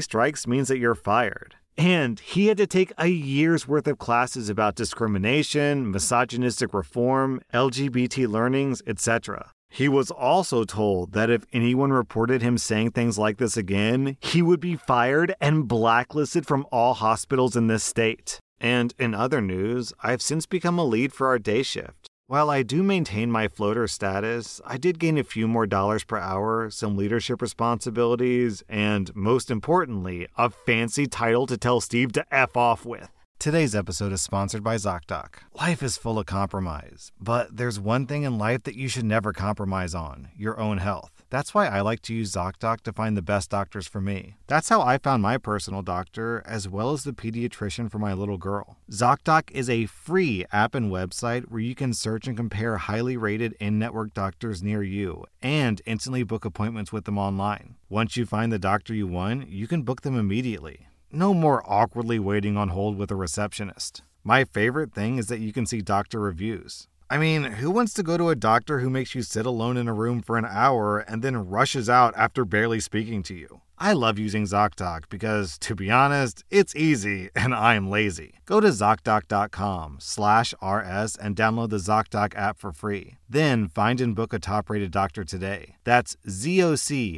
strikes 0.00 0.46
means 0.46 0.68
that 0.68 0.78
you're 0.78 0.94
fired. 0.94 1.56
And 1.76 2.20
he 2.20 2.46
had 2.46 2.56
to 2.58 2.66
take 2.66 2.92
a 2.96 3.08
year's 3.08 3.66
worth 3.66 3.86
of 3.86 3.98
classes 3.98 4.48
about 4.48 4.76
discrimination, 4.76 5.90
misogynistic 5.90 6.72
reform, 6.72 7.40
LGBT 7.52 8.28
learnings, 8.28 8.82
etc. 8.86 9.50
He 9.68 9.88
was 9.88 10.12
also 10.12 10.62
told 10.62 11.12
that 11.14 11.30
if 11.30 11.46
anyone 11.52 11.92
reported 11.92 12.42
him 12.42 12.58
saying 12.58 12.92
things 12.92 13.18
like 13.18 13.38
this 13.38 13.56
again, 13.56 14.16
he 14.20 14.40
would 14.40 14.60
be 14.60 14.76
fired 14.76 15.34
and 15.40 15.66
blacklisted 15.66 16.46
from 16.46 16.64
all 16.70 16.94
hospitals 16.94 17.56
in 17.56 17.66
this 17.66 17.82
state. 17.82 18.38
And 18.60 18.94
in 19.00 19.14
other 19.14 19.40
news, 19.40 19.92
I've 20.00 20.22
since 20.22 20.46
become 20.46 20.78
a 20.78 20.84
lead 20.84 21.12
for 21.12 21.26
our 21.26 21.40
day 21.40 21.64
shift. 21.64 22.03
While 22.26 22.48
I 22.48 22.62
do 22.62 22.82
maintain 22.82 23.30
my 23.30 23.48
floater 23.48 23.86
status, 23.86 24.58
I 24.64 24.78
did 24.78 24.98
gain 24.98 25.18
a 25.18 25.24
few 25.24 25.46
more 25.46 25.66
dollars 25.66 26.04
per 26.04 26.16
hour, 26.16 26.70
some 26.70 26.96
leadership 26.96 27.42
responsibilities, 27.42 28.62
and 28.66 29.14
most 29.14 29.50
importantly, 29.50 30.26
a 30.38 30.48
fancy 30.48 31.06
title 31.06 31.46
to 31.46 31.58
tell 31.58 31.82
Steve 31.82 32.12
to 32.12 32.24
F 32.34 32.56
off 32.56 32.86
with. 32.86 33.10
Today's 33.38 33.74
episode 33.74 34.10
is 34.10 34.22
sponsored 34.22 34.64
by 34.64 34.76
ZocDoc. 34.76 35.34
Life 35.60 35.82
is 35.82 35.98
full 35.98 36.18
of 36.18 36.24
compromise, 36.24 37.12
but 37.20 37.54
there's 37.54 37.78
one 37.78 38.06
thing 38.06 38.22
in 38.22 38.38
life 38.38 38.62
that 38.62 38.74
you 38.74 38.88
should 38.88 39.04
never 39.04 39.34
compromise 39.34 39.94
on 39.94 40.28
your 40.34 40.58
own 40.58 40.78
health. 40.78 41.13
That's 41.34 41.52
why 41.52 41.66
I 41.66 41.80
like 41.80 42.00
to 42.02 42.14
use 42.14 42.30
ZocDoc 42.30 42.82
to 42.82 42.92
find 42.92 43.16
the 43.16 43.20
best 43.20 43.50
doctors 43.50 43.88
for 43.88 44.00
me. 44.00 44.36
That's 44.46 44.68
how 44.68 44.82
I 44.82 44.98
found 44.98 45.20
my 45.20 45.36
personal 45.36 45.82
doctor, 45.82 46.44
as 46.46 46.68
well 46.68 46.92
as 46.92 47.02
the 47.02 47.12
pediatrician 47.12 47.90
for 47.90 47.98
my 47.98 48.12
little 48.12 48.38
girl. 48.38 48.76
ZocDoc 48.88 49.50
is 49.50 49.68
a 49.68 49.86
free 49.86 50.44
app 50.52 50.76
and 50.76 50.92
website 50.92 51.50
where 51.50 51.58
you 51.58 51.74
can 51.74 51.92
search 51.92 52.28
and 52.28 52.36
compare 52.36 52.76
highly 52.76 53.16
rated 53.16 53.56
in 53.58 53.80
network 53.80 54.14
doctors 54.14 54.62
near 54.62 54.84
you 54.84 55.24
and 55.42 55.82
instantly 55.86 56.22
book 56.22 56.44
appointments 56.44 56.92
with 56.92 57.04
them 57.04 57.18
online. 57.18 57.74
Once 57.88 58.16
you 58.16 58.24
find 58.26 58.52
the 58.52 58.58
doctor 58.60 58.94
you 58.94 59.08
want, 59.08 59.48
you 59.48 59.66
can 59.66 59.82
book 59.82 60.02
them 60.02 60.16
immediately. 60.16 60.86
No 61.10 61.34
more 61.34 61.64
awkwardly 61.66 62.20
waiting 62.20 62.56
on 62.56 62.68
hold 62.68 62.96
with 62.96 63.10
a 63.10 63.16
receptionist. 63.16 64.02
My 64.22 64.44
favorite 64.44 64.94
thing 64.94 65.18
is 65.18 65.26
that 65.26 65.40
you 65.40 65.52
can 65.52 65.66
see 65.66 65.80
doctor 65.80 66.20
reviews. 66.20 66.86
I 67.14 67.16
mean, 67.16 67.44
who 67.44 67.70
wants 67.70 67.94
to 67.94 68.02
go 68.02 68.16
to 68.16 68.30
a 68.30 68.34
doctor 68.34 68.80
who 68.80 68.90
makes 68.90 69.14
you 69.14 69.22
sit 69.22 69.46
alone 69.46 69.76
in 69.76 69.86
a 69.86 69.94
room 69.94 70.20
for 70.20 70.36
an 70.36 70.44
hour 70.44 70.98
and 70.98 71.22
then 71.22 71.48
rushes 71.48 71.88
out 71.88 72.12
after 72.16 72.44
barely 72.44 72.80
speaking 72.80 73.22
to 73.22 73.34
you? 73.36 73.60
I 73.78 73.92
love 73.92 74.18
using 74.18 74.46
ZocDoc 74.46 75.08
because, 75.10 75.56
to 75.58 75.76
be 75.76 75.92
honest, 75.92 76.42
it's 76.50 76.74
easy 76.74 77.30
and 77.36 77.54
I'm 77.54 77.88
lazy. 77.88 78.40
Go 78.46 78.58
to 78.58 78.66
ZocDoc.com 78.66 79.98
slash 80.00 80.54
RS 80.54 81.14
and 81.14 81.36
download 81.36 81.70
the 81.70 81.76
ZocDoc 81.76 82.34
app 82.34 82.58
for 82.58 82.72
free. 82.72 83.14
Then 83.28 83.68
find 83.68 84.00
and 84.00 84.16
book 84.16 84.32
a 84.32 84.40
top-rated 84.40 84.90
doctor 84.90 85.22
today. 85.22 85.76
That's 85.84 86.16
ZocDoc.com 86.26 87.12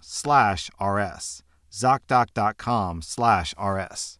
slash 0.00 0.70
RS. 0.80 1.42
ZocDoc.com 1.70 3.02
slash 3.02 3.54
RS. 3.62 4.19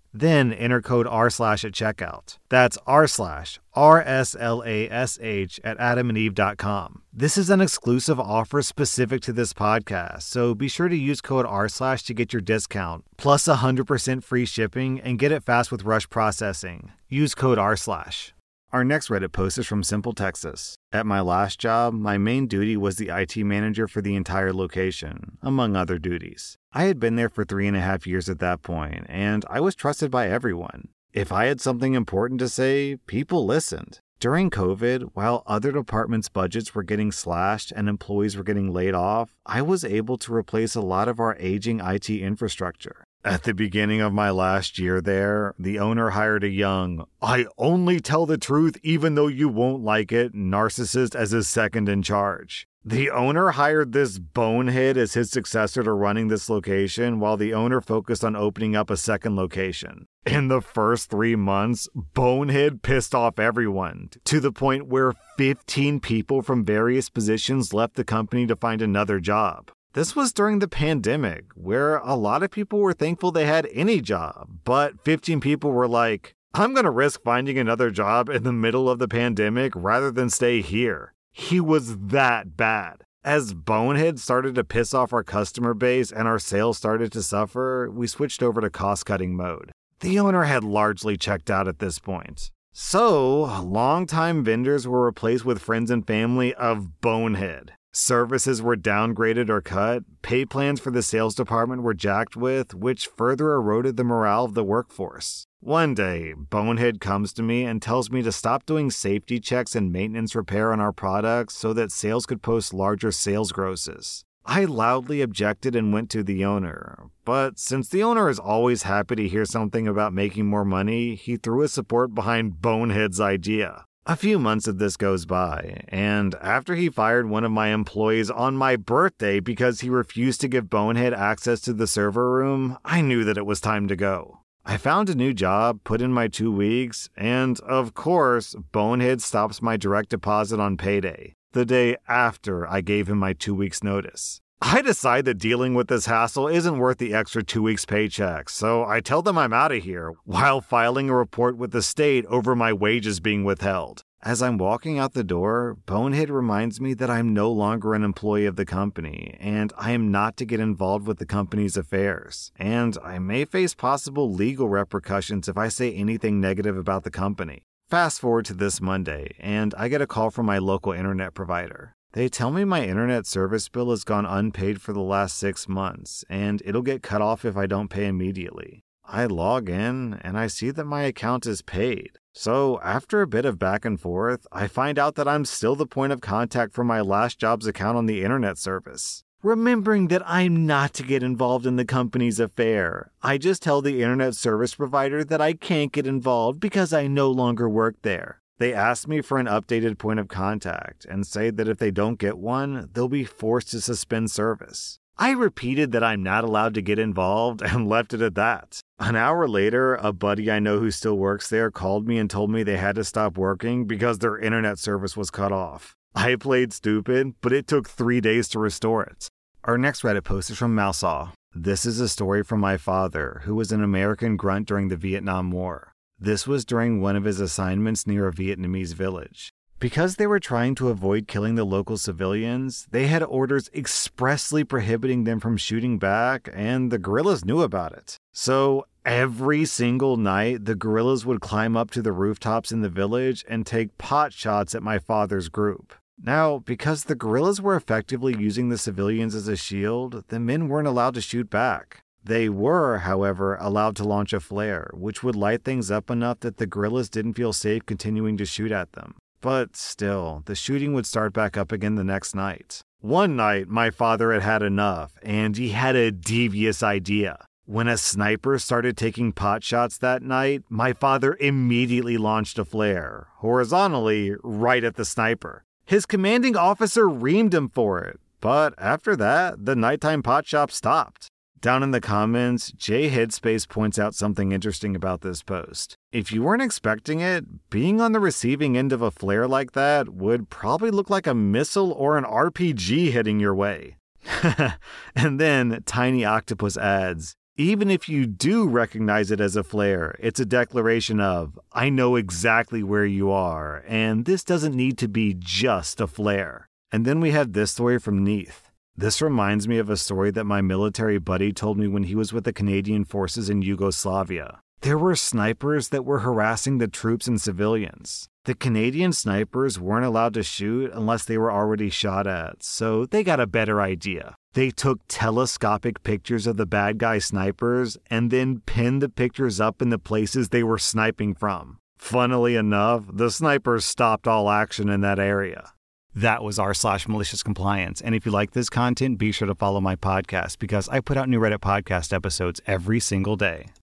Then 0.13 0.51
enter 0.51 0.81
code 0.81 1.07
R 1.07 1.29
slash 1.29 1.63
at 1.63 1.71
checkout. 1.71 2.37
That's 2.49 2.77
R 2.85 3.07
slash 3.07 3.59
R 3.73 4.01
S 4.01 4.35
L 4.39 4.61
A 4.65 4.89
S 4.89 5.17
H 5.21 5.59
at 5.63 5.77
adamandeve.com. 5.77 7.01
This 7.13 7.37
is 7.37 7.49
an 7.49 7.61
exclusive 7.61 8.19
offer 8.19 8.61
specific 8.61 9.21
to 9.21 9.33
this 9.33 9.53
podcast, 9.53 10.23
so 10.23 10.53
be 10.53 10.67
sure 10.67 10.89
to 10.89 10.95
use 10.95 11.21
code 11.21 11.45
R 11.45 11.67
slash 11.69 12.03
to 12.03 12.13
get 12.13 12.33
your 12.33 12.41
discount, 12.41 13.05
plus 13.17 13.47
100% 13.47 14.23
free 14.23 14.45
shipping, 14.45 14.99
and 14.99 15.19
get 15.19 15.31
it 15.31 15.43
fast 15.43 15.71
with 15.71 15.83
rush 15.83 16.09
processing. 16.09 16.91
Use 17.09 17.35
code 17.35 17.57
R 17.57 17.75
slash. 17.75 18.33
Our 18.73 18.85
next 18.85 19.09
Reddit 19.09 19.33
post 19.33 19.57
is 19.57 19.67
from 19.67 19.83
Simple, 19.83 20.13
Texas. 20.13 20.77
At 20.93 21.05
my 21.05 21.19
last 21.19 21.59
job, 21.59 21.93
my 21.93 22.17
main 22.17 22.47
duty 22.47 22.77
was 22.77 22.95
the 22.95 23.09
IT 23.09 23.35
manager 23.35 23.85
for 23.85 24.01
the 24.01 24.15
entire 24.15 24.53
location, 24.53 25.37
among 25.41 25.75
other 25.75 25.99
duties. 25.99 26.55
I 26.71 26.85
had 26.85 26.97
been 26.97 27.17
there 27.17 27.27
for 27.27 27.43
three 27.43 27.67
and 27.67 27.75
a 27.75 27.81
half 27.81 28.07
years 28.07 28.29
at 28.29 28.39
that 28.39 28.63
point, 28.63 29.07
and 29.09 29.43
I 29.49 29.59
was 29.59 29.75
trusted 29.75 30.09
by 30.09 30.29
everyone. 30.29 30.87
If 31.11 31.33
I 31.33 31.47
had 31.47 31.59
something 31.59 31.95
important 31.95 32.39
to 32.39 32.47
say, 32.47 32.95
people 33.07 33.45
listened. 33.45 33.99
During 34.21 34.49
COVID, 34.49 35.09
while 35.15 35.43
other 35.47 35.73
departments' 35.73 36.29
budgets 36.29 36.73
were 36.73 36.83
getting 36.83 37.11
slashed 37.11 37.73
and 37.73 37.89
employees 37.89 38.37
were 38.37 38.43
getting 38.43 38.71
laid 38.71 38.93
off, 38.93 39.35
I 39.45 39.61
was 39.63 39.83
able 39.83 40.17
to 40.19 40.33
replace 40.33 40.75
a 40.75 40.81
lot 40.81 41.09
of 41.09 41.19
our 41.19 41.35
aging 41.41 41.81
IT 41.81 42.09
infrastructure. 42.09 43.03
At 43.23 43.43
the 43.43 43.53
beginning 43.53 44.01
of 44.01 44.13
my 44.13 44.31
last 44.31 44.79
year 44.79 44.99
there, 44.99 45.53
the 45.59 45.77
owner 45.77 46.09
hired 46.11 46.43
a 46.43 46.49
young, 46.49 47.05
I 47.21 47.45
only 47.55 47.99
tell 47.99 48.25
the 48.25 48.37
truth 48.37 48.77
even 48.81 49.13
though 49.13 49.27
you 49.27 49.47
won't 49.47 49.83
like 49.83 50.11
it, 50.11 50.33
narcissist 50.33 51.15
as 51.15 51.29
his 51.29 51.47
second 51.47 51.87
in 51.87 52.01
charge. 52.01 52.67
The 52.83 53.11
owner 53.11 53.51
hired 53.51 53.91
this 53.91 54.17
bonehead 54.17 54.97
as 54.97 55.13
his 55.13 55.29
successor 55.29 55.83
to 55.83 55.93
running 55.93 56.29
this 56.29 56.49
location, 56.49 57.19
while 57.19 57.37
the 57.37 57.53
owner 57.53 57.79
focused 57.79 58.23
on 58.23 58.35
opening 58.35 58.75
up 58.75 58.89
a 58.89 58.97
second 58.97 59.35
location. 59.35 60.07
In 60.25 60.47
the 60.47 60.61
first 60.61 61.11
three 61.11 61.35
months, 61.35 61.87
Bonehead 61.93 62.81
pissed 62.81 63.13
off 63.13 63.37
everyone 63.37 64.09
to 64.23 64.39
the 64.39 64.51
point 64.51 64.87
where 64.87 65.13
15 65.37 65.99
people 65.99 66.41
from 66.41 66.65
various 66.65 67.07
positions 67.07 67.71
left 67.71 67.95
the 67.95 68.03
company 68.03 68.47
to 68.47 68.55
find 68.55 68.81
another 68.81 69.19
job. 69.19 69.71
This 69.93 70.15
was 70.15 70.31
during 70.31 70.59
the 70.59 70.69
pandemic, 70.69 71.45
where 71.53 71.97
a 71.97 72.15
lot 72.15 72.43
of 72.43 72.51
people 72.51 72.79
were 72.79 72.93
thankful 72.93 73.31
they 73.31 73.45
had 73.45 73.67
any 73.73 73.99
job, 73.99 74.59
but 74.63 75.03
15 75.03 75.41
people 75.41 75.71
were 75.71 75.87
like, 75.87 76.33
I'm 76.53 76.73
going 76.73 76.85
to 76.85 76.91
risk 76.91 77.21
finding 77.23 77.57
another 77.57 77.91
job 77.91 78.29
in 78.29 78.43
the 78.43 78.53
middle 78.53 78.89
of 78.89 78.99
the 78.99 79.09
pandemic 79.09 79.73
rather 79.75 80.09
than 80.09 80.29
stay 80.29 80.61
here. 80.61 81.13
He 81.33 81.59
was 81.59 81.97
that 81.97 82.55
bad. 82.55 83.03
As 83.25 83.53
Bonehead 83.53 84.17
started 84.19 84.55
to 84.55 84.63
piss 84.63 84.93
off 84.93 85.11
our 85.11 85.25
customer 85.25 85.73
base 85.73 86.09
and 86.09 86.25
our 86.25 86.39
sales 86.39 86.77
started 86.77 87.11
to 87.11 87.21
suffer, 87.21 87.89
we 87.91 88.07
switched 88.07 88.41
over 88.41 88.61
to 88.61 88.69
cost 88.69 89.05
cutting 89.05 89.35
mode. 89.35 89.73
The 89.99 90.17
owner 90.19 90.43
had 90.43 90.63
largely 90.63 91.17
checked 91.17 91.51
out 91.51 91.67
at 91.67 91.79
this 91.79 91.99
point. 91.99 92.49
So, 92.71 93.41
longtime 93.61 94.45
vendors 94.45 94.87
were 94.87 95.05
replaced 95.05 95.43
with 95.43 95.61
friends 95.61 95.91
and 95.91 96.07
family 96.07 96.53
of 96.53 97.01
Bonehead. 97.01 97.73
Services 97.93 98.61
were 98.61 98.77
downgraded 98.77 99.49
or 99.49 99.59
cut, 99.59 100.03
pay 100.21 100.45
plans 100.45 100.79
for 100.79 100.91
the 100.91 101.01
sales 101.01 101.35
department 101.35 101.83
were 101.83 101.93
jacked 101.93 102.37
with, 102.37 102.73
which 102.73 103.07
further 103.07 103.53
eroded 103.53 103.97
the 103.97 104.03
morale 104.05 104.45
of 104.45 104.53
the 104.53 104.63
workforce. 104.63 105.45
One 105.59 105.93
day, 105.93 106.33
Bonehead 106.33 107.01
comes 107.01 107.33
to 107.33 107.43
me 107.43 107.65
and 107.65 107.81
tells 107.81 108.09
me 108.09 108.21
to 108.21 108.31
stop 108.31 108.65
doing 108.65 108.91
safety 108.91 109.41
checks 109.41 109.75
and 109.75 109.91
maintenance 109.91 110.35
repair 110.35 110.71
on 110.71 110.79
our 110.79 110.93
products 110.93 111.57
so 111.57 111.73
that 111.73 111.91
sales 111.91 112.25
could 112.25 112.41
post 112.41 112.73
larger 112.73 113.11
sales 113.11 113.51
grosses. 113.51 114.23
I 114.45 114.63
loudly 114.63 115.21
objected 115.21 115.75
and 115.75 115.91
went 115.91 116.09
to 116.11 116.23
the 116.23 116.45
owner, 116.45 117.09
but 117.25 117.59
since 117.59 117.89
the 117.89 118.03
owner 118.03 118.29
is 118.29 118.39
always 118.39 118.83
happy 118.83 119.15
to 119.17 119.27
hear 119.27 119.45
something 119.45 119.85
about 119.85 120.13
making 120.13 120.47
more 120.47 120.65
money, 120.65 121.15
he 121.15 121.35
threw 121.35 121.59
his 121.59 121.73
support 121.73 122.15
behind 122.15 122.61
Bonehead's 122.61 123.19
idea. 123.19 123.85
A 124.07 124.15
few 124.15 124.39
months 124.39 124.67
of 124.67 124.79
this 124.79 124.97
goes 124.97 125.27
by, 125.27 125.83
and 125.87 126.33
after 126.41 126.73
he 126.73 126.89
fired 126.89 127.29
one 127.29 127.43
of 127.43 127.51
my 127.51 127.67
employees 127.67 128.31
on 128.31 128.57
my 128.57 128.75
birthday 128.75 129.39
because 129.39 129.81
he 129.81 129.91
refused 129.91 130.41
to 130.41 130.47
give 130.47 130.71
Bonehead 130.71 131.13
access 131.13 131.61
to 131.61 131.73
the 131.73 131.85
server 131.85 132.31
room, 132.31 132.79
I 132.83 133.01
knew 133.01 133.23
that 133.23 133.37
it 133.37 133.45
was 133.45 133.61
time 133.61 133.87
to 133.89 133.95
go. 133.95 134.39
I 134.65 134.77
found 134.77 135.09
a 135.09 135.15
new 135.15 135.35
job, 135.35 135.81
put 135.83 136.01
in 136.01 136.11
my 136.11 136.27
two 136.27 136.51
weeks, 136.51 137.11
and 137.15 137.59
of 137.59 137.93
course, 137.93 138.55
Bonehead 138.71 139.21
stops 139.21 139.61
my 139.61 139.77
direct 139.77 140.09
deposit 140.09 140.59
on 140.59 140.77
payday, 140.77 141.35
the 141.51 141.63
day 141.63 141.95
after 142.07 142.67
I 142.67 142.81
gave 142.81 143.07
him 143.07 143.19
my 143.19 143.33
two 143.33 143.53
weeks' 143.53 143.83
notice. 143.83 144.41
I 144.63 144.83
decide 144.83 145.25
that 145.25 145.39
dealing 145.39 145.73
with 145.73 145.87
this 145.87 146.05
hassle 146.05 146.47
isn't 146.47 146.77
worth 146.77 146.99
the 146.99 147.15
extra 147.15 147.43
two 147.43 147.63
weeks' 147.63 147.83
paycheck, 147.83 148.47
so 148.47 148.85
I 148.85 148.99
tell 148.99 149.23
them 149.23 149.35
I'm 149.35 149.53
out 149.53 149.71
of 149.71 149.83
here 149.83 150.13
while 150.23 150.61
filing 150.61 151.09
a 151.09 151.15
report 151.15 151.57
with 151.57 151.71
the 151.71 151.81
state 151.81 152.27
over 152.27 152.55
my 152.55 152.71
wages 152.71 153.19
being 153.19 153.43
withheld. 153.43 154.03
As 154.21 154.39
I'm 154.39 154.59
walking 154.59 154.99
out 154.99 155.13
the 155.13 155.23
door, 155.23 155.77
Bonehead 155.87 156.29
reminds 156.29 156.79
me 156.79 156.93
that 156.93 157.09
I'm 157.09 157.33
no 157.33 157.51
longer 157.51 157.95
an 157.95 158.03
employee 158.03 158.45
of 158.45 158.55
the 158.55 158.65
company, 158.65 159.35
and 159.39 159.73
I 159.79 159.91
am 159.91 160.11
not 160.11 160.37
to 160.37 160.45
get 160.45 160.59
involved 160.59 161.07
with 161.07 161.17
the 161.17 161.25
company's 161.25 161.75
affairs, 161.75 162.51
and 162.55 162.99
I 163.03 163.17
may 163.17 163.45
face 163.45 163.73
possible 163.73 164.31
legal 164.31 164.69
repercussions 164.69 165.47
if 165.47 165.57
I 165.57 165.69
say 165.69 165.91
anything 165.91 166.39
negative 166.39 166.77
about 166.77 167.03
the 167.03 167.09
company. 167.09 167.63
Fast 167.89 168.21
forward 168.21 168.45
to 168.45 168.53
this 168.53 168.79
Monday, 168.79 169.35
and 169.39 169.73
I 169.75 169.87
get 169.87 170.03
a 170.03 170.07
call 170.07 170.29
from 170.29 170.45
my 170.45 170.59
local 170.59 170.91
internet 170.91 171.33
provider. 171.33 171.95
They 172.13 172.27
tell 172.27 172.51
me 172.51 172.65
my 172.65 172.83
internet 172.83 173.25
service 173.25 173.69
bill 173.69 173.89
has 173.91 174.03
gone 174.03 174.25
unpaid 174.25 174.81
for 174.81 174.91
the 174.91 174.99
last 174.99 175.37
six 175.37 175.69
months, 175.69 176.25
and 176.29 176.61
it'll 176.65 176.81
get 176.81 177.01
cut 177.01 177.21
off 177.21 177.45
if 177.45 177.55
I 177.55 177.67
don't 177.67 177.87
pay 177.87 178.05
immediately. 178.05 178.83
I 179.05 179.25
log 179.25 179.69
in 179.69 180.15
and 180.21 180.37
I 180.37 180.47
see 180.47 180.71
that 180.71 180.85
my 180.85 181.03
account 181.03 181.45
is 181.45 181.61
paid. 181.61 182.19
So, 182.33 182.81
after 182.81 183.21
a 183.21 183.27
bit 183.27 183.45
of 183.45 183.57
back 183.57 183.85
and 183.85 183.99
forth, 183.99 184.45
I 184.51 184.67
find 184.67 184.99
out 184.99 185.15
that 185.15 185.27
I'm 185.27 185.45
still 185.45 185.75
the 185.75 185.85
point 185.85 186.11
of 186.11 186.19
contact 186.19 186.73
for 186.73 186.83
my 186.83 186.99
last 186.99 187.39
job's 187.39 187.65
account 187.65 187.97
on 187.97 188.07
the 188.07 188.23
internet 188.23 188.57
service. 188.57 189.23
Remembering 189.41 190.09
that 190.09 190.21
I'm 190.25 190.65
not 190.65 190.93
to 190.95 191.03
get 191.03 191.23
involved 191.23 191.65
in 191.65 191.77
the 191.77 191.85
company's 191.85 192.39
affair, 192.39 193.11
I 193.23 193.37
just 193.37 193.63
tell 193.63 193.81
the 193.81 194.01
internet 194.01 194.35
service 194.35 194.75
provider 194.75 195.23
that 195.23 195.41
I 195.41 195.53
can't 195.53 195.91
get 195.91 196.05
involved 196.05 196.59
because 196.59 196.91
I 196.93 197.07
no 197.07 197.31
longer 197.31 197.69
work 197.69 197.95
there. 198.01 198.40
They 198.61 198.75
asked 198.75 199.07
me 199.07 199.21
for 199.21 199.39
an 199.39 199.47
updated 199.47 199.97
point 199.97 200.19
of 200.19 200.27
contact 200.27 201.05
and 201.05 201.25
say 201.25 201.49
that 201.49 201.67
if 201.67 201.79
they 201.79 201.89
don't 201.89 202.19
get 202.19 202.37
one, 202.37 202.91
they'll 202.93 203.07
be 203.07 203.23
forced 203.23 203.71
to 203.71 203.81
suspend 203.81 204.29
service. 204.29 204.99
I 205.17 205.31
repeated 205.31 205.91
that 205.93 206.03
I'm 206.03 206.21
not 206.21 206.43
allowed 206.43 206.75
to 206.75 206.81
get 206.83 206.99
involved 206.99 207.61
and 207.65 207.89
left 207.89 208.13
it 208.13 208.21
at 208.21 208.35
that. 208.35 208.79
An 208.99 209.15
hour 209.15 209.47
later, 209.47 209.95
a 209.95 210.13
buddy 210.13 210.51
I 210.51 210.59
know 210.59 210.77
who 210.77 210.91
still 210.91 211.17
works 211.17 211.49
there 211.49 211.71
called 211.71 212.07
me 212.07 212.19
and 212.19 212.29
told 212.29 212.51
me 212.51 212.61
they 212.61 212.77
had 212.77 212.97
to 212.97 213.03
stop 213.03 213.35
working 213.35 213.85
because 213.85 214.19
their 214.19 214.37
internet 214.37 214.77
service 214.77 215.17
was 215.17 215.31
cut 215.31 215.51
off. 215.51 215.95
I 216.13 216.35
played 216.35 216.71
stupid, 216.71 217.33
but 217.41 217.53
it 217.53 217.65
took 217.65 217.89
three 217.89 218.21
days 218.21 218.47
to 218.49 218.59
restore 218.59 219.01
it. 219.01 219.27
Our 219.63 219.79
next 219.79 220.03
Reddit 220.03 220.23
post 220.23 220.51
is 220.51 220.59
from 220.59 220.75
Mousaw. 220.75 221.31
This 221.55 221.83
is 221.83 221.99
a 221.99 222.07
story 222.07 222.43
from 222.43 222.59
my 222.59 222.77
father, 222.77 223.41
who 223.45 223.55
was 223.55 223.71
an 223.71 223.83
American 223.83 224.37
grunt 224.37 224.67
during 224.67 224.89
the 224.89 224.97
Vietnam 224.97 225.49
War. 225.49 225.90
This 226.23 226.45
was 226.45 226.65
during 226.65 227.01
one 227.01 227.15
of 227.15 227.23
his 227.23 227.39
assignments 227.39 228.05
near 228.05 228.27
a 228.27 228.31
Vietnamese 228.31 228.93
village. 228.93 229.51
Because 229.79 230.17
they 230.17 230.27
were 230.27 230.39
trying 230.39 230.75
to 230.75 230.89
avoid 230.89 231.27
killing 231.27 231.55
the 231.55 231.63
local 231.63 231.97
civilians, 231.97 232.87
they 232.91 233.07
had 233.07 233.23
orders 233.23 233.71
expressly 233.73 234.63
prohibiting 234.63 235.23
them 235.23 235.39
from 235.39 235.57
shooting 235.57 235.97
back, 235.97 236.47
and 236.53 236.91
the 236.91 236.99
guerrillas 236.99 237.43
knew 237.43 237.63
about 237.63 237.93
it. 237.93 238.17
So 238.31 238.85
every 239.03 239.65
single 239.65 240.15
night, 240.15 240.65
the 240.65 240.75
guerrillas 240.75 241.25
would 241.25 241.41
climb 241.41 241.75
up 241.75 241.89
to 241.89 242.03
the 242.03 242.11
rooftops 242.11 242.71
in 242.71 242.81
the 242.81 242.89
village 242.89 243.43
and 243.49 243.65
take 243.65 243.97
pot 243.97 244.31
shots 244.31 244.75
at 244.75 244.83
my 244.83 244.99
father's 244.99 245.49
group. 245.49 245.91
Now, 246.23 246.59
because 246.59 247.05
the 247.05 247.15
guerrillas 247.15 247.59
were 247.59 247.75
effectively 247.75 248.35
using 248.37 248.69
the 248.69 248.77
civilians 248.77 249.33
as 249.33 249.47
a 249.47 249.55
shield, 249.55 250.25
the 250.27 250.39
men 250.39 250.67
weren't 250.67 250.87
allowed 250.87 251.15
to 251.15 251.21
shoot 251.21 251.49
back. 251.49 252.03
They 252.23 252.49
were, 252.49 252.99
however, 252.99 253.55
allowed 253.59 253.95
to 253.97 254.03
launch 254.03 254.31
a 254.33 254.39
flare, 254.39 254.91
which 254.93 255.23
would 255.23 255.35
light 255.35 255.63
things 255.63 255.89
up 255.89 256.09
enough 256.09 256.41
that 256.41 256.57
the 256.57 256.67
guerrillas 256.67 257.09
didn't 257.09 257.33
feel 257.33 257.53
safe 257.53 257.85
continuing 257.85 258.37
to 258.37 258.45
shoot 258.45 258.71
at 258.71 258.93
them. 258.93 259.15
But 259.41 259.75
still, 259.75 260.43
the 260.45 260.53
shooting 260.55 260.93
would 260.93 261.07
start 261.07 261.33
back 261.33 261.57
up 261.57 261.71
again 261.71 261.95
the 261.95 262.03
next 262.03 262.35
night. 262.35 262.81
One 262.99 263.35
night, 263.35 263.67
my 263.67 263.89
father 263.89 264.31
had 264.31 264.43
had 264.43 264.61
enough, 264.61 265.13
and 265.23 265.57
he 265.57 265.69
had 265.69 265.95
a 265.95 266.11
devious 266.11 266.83
idea. 266.83 267.43
When 267.65 267.87
a 267.87 267.97
sniper 267.97 268.59
started 268.59 268.97
taking 268.97 269.31
pot 269.31 269.63
shots 269.63 269.97
that 269.97 270.21
night, 270.21 270.61
my 270.69 270.93
father 270.93 271.35
immediately 271.39 272.17
launched 272.17 272.59
a 272.59 272.65
flare, 272.65 273.29
horizontally, 273.37 274.35
right 274.43 274.83
at 274.83 274.95
the 274.95 275.05
sniper. 275.05 275.63
His 275.85 276.05
commanding 276.05 276.55
officer 276.55 277.07
reamed 277.07 277.55
him 277.55 277.69
for 277.69 277.99
it, 277.99 278.19
but 278.41 278.75
after 278.77 279.15
that, 279.15 279.65
the 279.65 279.75
nighttime 279.75 280.21
pot 280.21 280.45
shop 280.45 280.69
stopped. 280.69 281.30
Down 281.61 281.83
in 281.83 281.91
the 281.91 282.01
comments, 282.01 282.71
Jay 282.71 283.11
Headspace 283.11 283.69
points 283.69 283.99
out 283.99 284.15
something 284.15 284.51
interesting 284.51 284.95
about 284.95 285.21
this 285.21 285.43
post. 285.43 285.95
If 286.11 286.31
you 286.31 286.41
weren't 286.41 286.63
expecting 286.63 287.19
it, 287.19 287.69
being 287.69 288.01
on 288.01 288.13
the 288.13 288.19
receiving 288.19 288.75
end 288.75 288.91
of 288.91 289.03
a 289.03 289.11
flare 289.11 289.47
like 289.47 289.73
that 289.73 290.09
would 290.09 290.49
probably 290.49 290.89
look 290.89 291.11
like 291.11 291.27
a 291.27 291.35
missile 291.35 291.91
or 291.91 292.17
an 292.17 292.23
RPG 292.23 293.11
hitting 293.11 293.39
your 293.39 293.53
way. 293.53 293.97
and 295.15 295.39
then 295.39 295.83
Tiny 295.85 296.25
Octopus 296.25 296.77
adds, 296.77 297.35
even 297.57 297.91
if 297.91 298.09
you 298.09 298.25
do 298.25 298.67
recognize 298.67 299.29
it 299.29 299.39
as 299.39 299.55
a 299.55 299.63
flare, 299.63 300.15
it's 300.17 300.39
a 300.39 300.45
declaration 300.47 301.19
of, 301.19 301.59
I 301.73 301.91
know 301.91 302.15
exactly 302.15 302.81
where 302.81 303.05
you 303.05 303.29
are, 303.29 303.83
and 303.87 304.25
this 304.25 304.43
doesn't 304.43 304.73
need 304.73 304.97
to 304.97 305.07
be 305.07 305.35
just 305.37 306.01
a 306.01 306.07
flare. 306.07 306.67
And 306.91 307.05
then 307.05 307.21
we 307.21 307.29
have 307.31 307.53
this 307.53 307.69
story 307.69 307.99
from 307.99 308.23
Neath. 308.23 308.70
This 308.95 309.21
reminds 309.21 309.67
me 309.67 309.77
of 309.77 309.89
a 309.89 309.97
story 309.97 310.31
that 310.31 310.43
my 310.43 310.61
military 310.61 311.17
buddy 311.17 311.51
told 311.51 311.77
me 311.77 311.87
when 311.87 312.03
he 312.03 312.15
was 312.15 312.33
with 312.33 312.43
the 312.43 312.53
Canadian 312.53 313.05
forces 313.05 313.49
in 313.49 313.61
Yugoslavia. 313.61 314.59
There 314.81 314.97
were 314.97 315.15
snipers 315.15 315.89
that 315.89 316.05
were 316.05 316.19
harassing 316.19 316.77
the 316.77 316.87
troops 316.87 317.27
and 317.27 317.39
civilians. 317.39 318.27
The 318.45 318.55
Canadian 318.55 319.13
snipers 319.13 319.79
weren't 319.79 320.05
allowed 320.05 320.33
to 320.33 320.43
shoot 320.43 320.91
unless 320.93 321.25
they 321.25 321.37
were 321.37 321.51
already 321.51 321.91
shot 321.91 322.25
at, 322.25 322.63
so 322.63 323.05
they 323.05 323.23
got 323.23 323.39
a 323.39 323.45
better 323.45 323.79
idea. 323.79 324.35
They 324.53 324.71
took 324.71 324.99
telescopic 325.07 326.01
pictures 326.01 326.47
of 326.47 326.57
the 326.57 326.65
bad 326.65 326.97
guy 326.97 327.19
snipers 327.19 327.97
and 328.09 328.31
then 328.31 328.61
pinned 328.65 329.03
the 329.03 329.09
pictures 329.09 329.61
up 329.61 329.81
in 329.81 329.89
the 329.89 329.99
places 329.99 330.49
they 330.49 330.63
were 330.63 330.79
sniping 330.79 331.35
from. 331.35 331.77
Funnily 331.97 332.55
enough, 332.55 333.05
the 333.13 333.29
snipers 333.29 333.85
stopped 333.85 334.27
all 334.27 334.49
action 334.49 334.89
in 334.89 335.01
that 335.01 335.19
area. 335.19 335.73
That 336.13 336.43
was 336.43 336.59
r 336.59 336.73
slash 336.73 337.07
malicious 337.07 337.41
compliance. 337.41 338.01
And 338.01 338.13
if 338.13 338.25
you 338.25 338.31
like 338.31 338.51
this 338.51 338.69
content, 338.69 339.17
be 339.17 339.31
sure 339.31 339.47
to 339.47 339.55
follow 339.55 339.79
my 339.79 339.95
podcast 339.95 340.59
because 340.59 340.89
I 340.89 340.99
put 340.99 341.17
out 341.17 341.29
new 341.29 341.39
Reddit 341.39 341.59
podcast 341.59 342.11
episodes 342.13 342.59
every 342.67 342.99
single 342.99 343.37
day. 343.37 343.71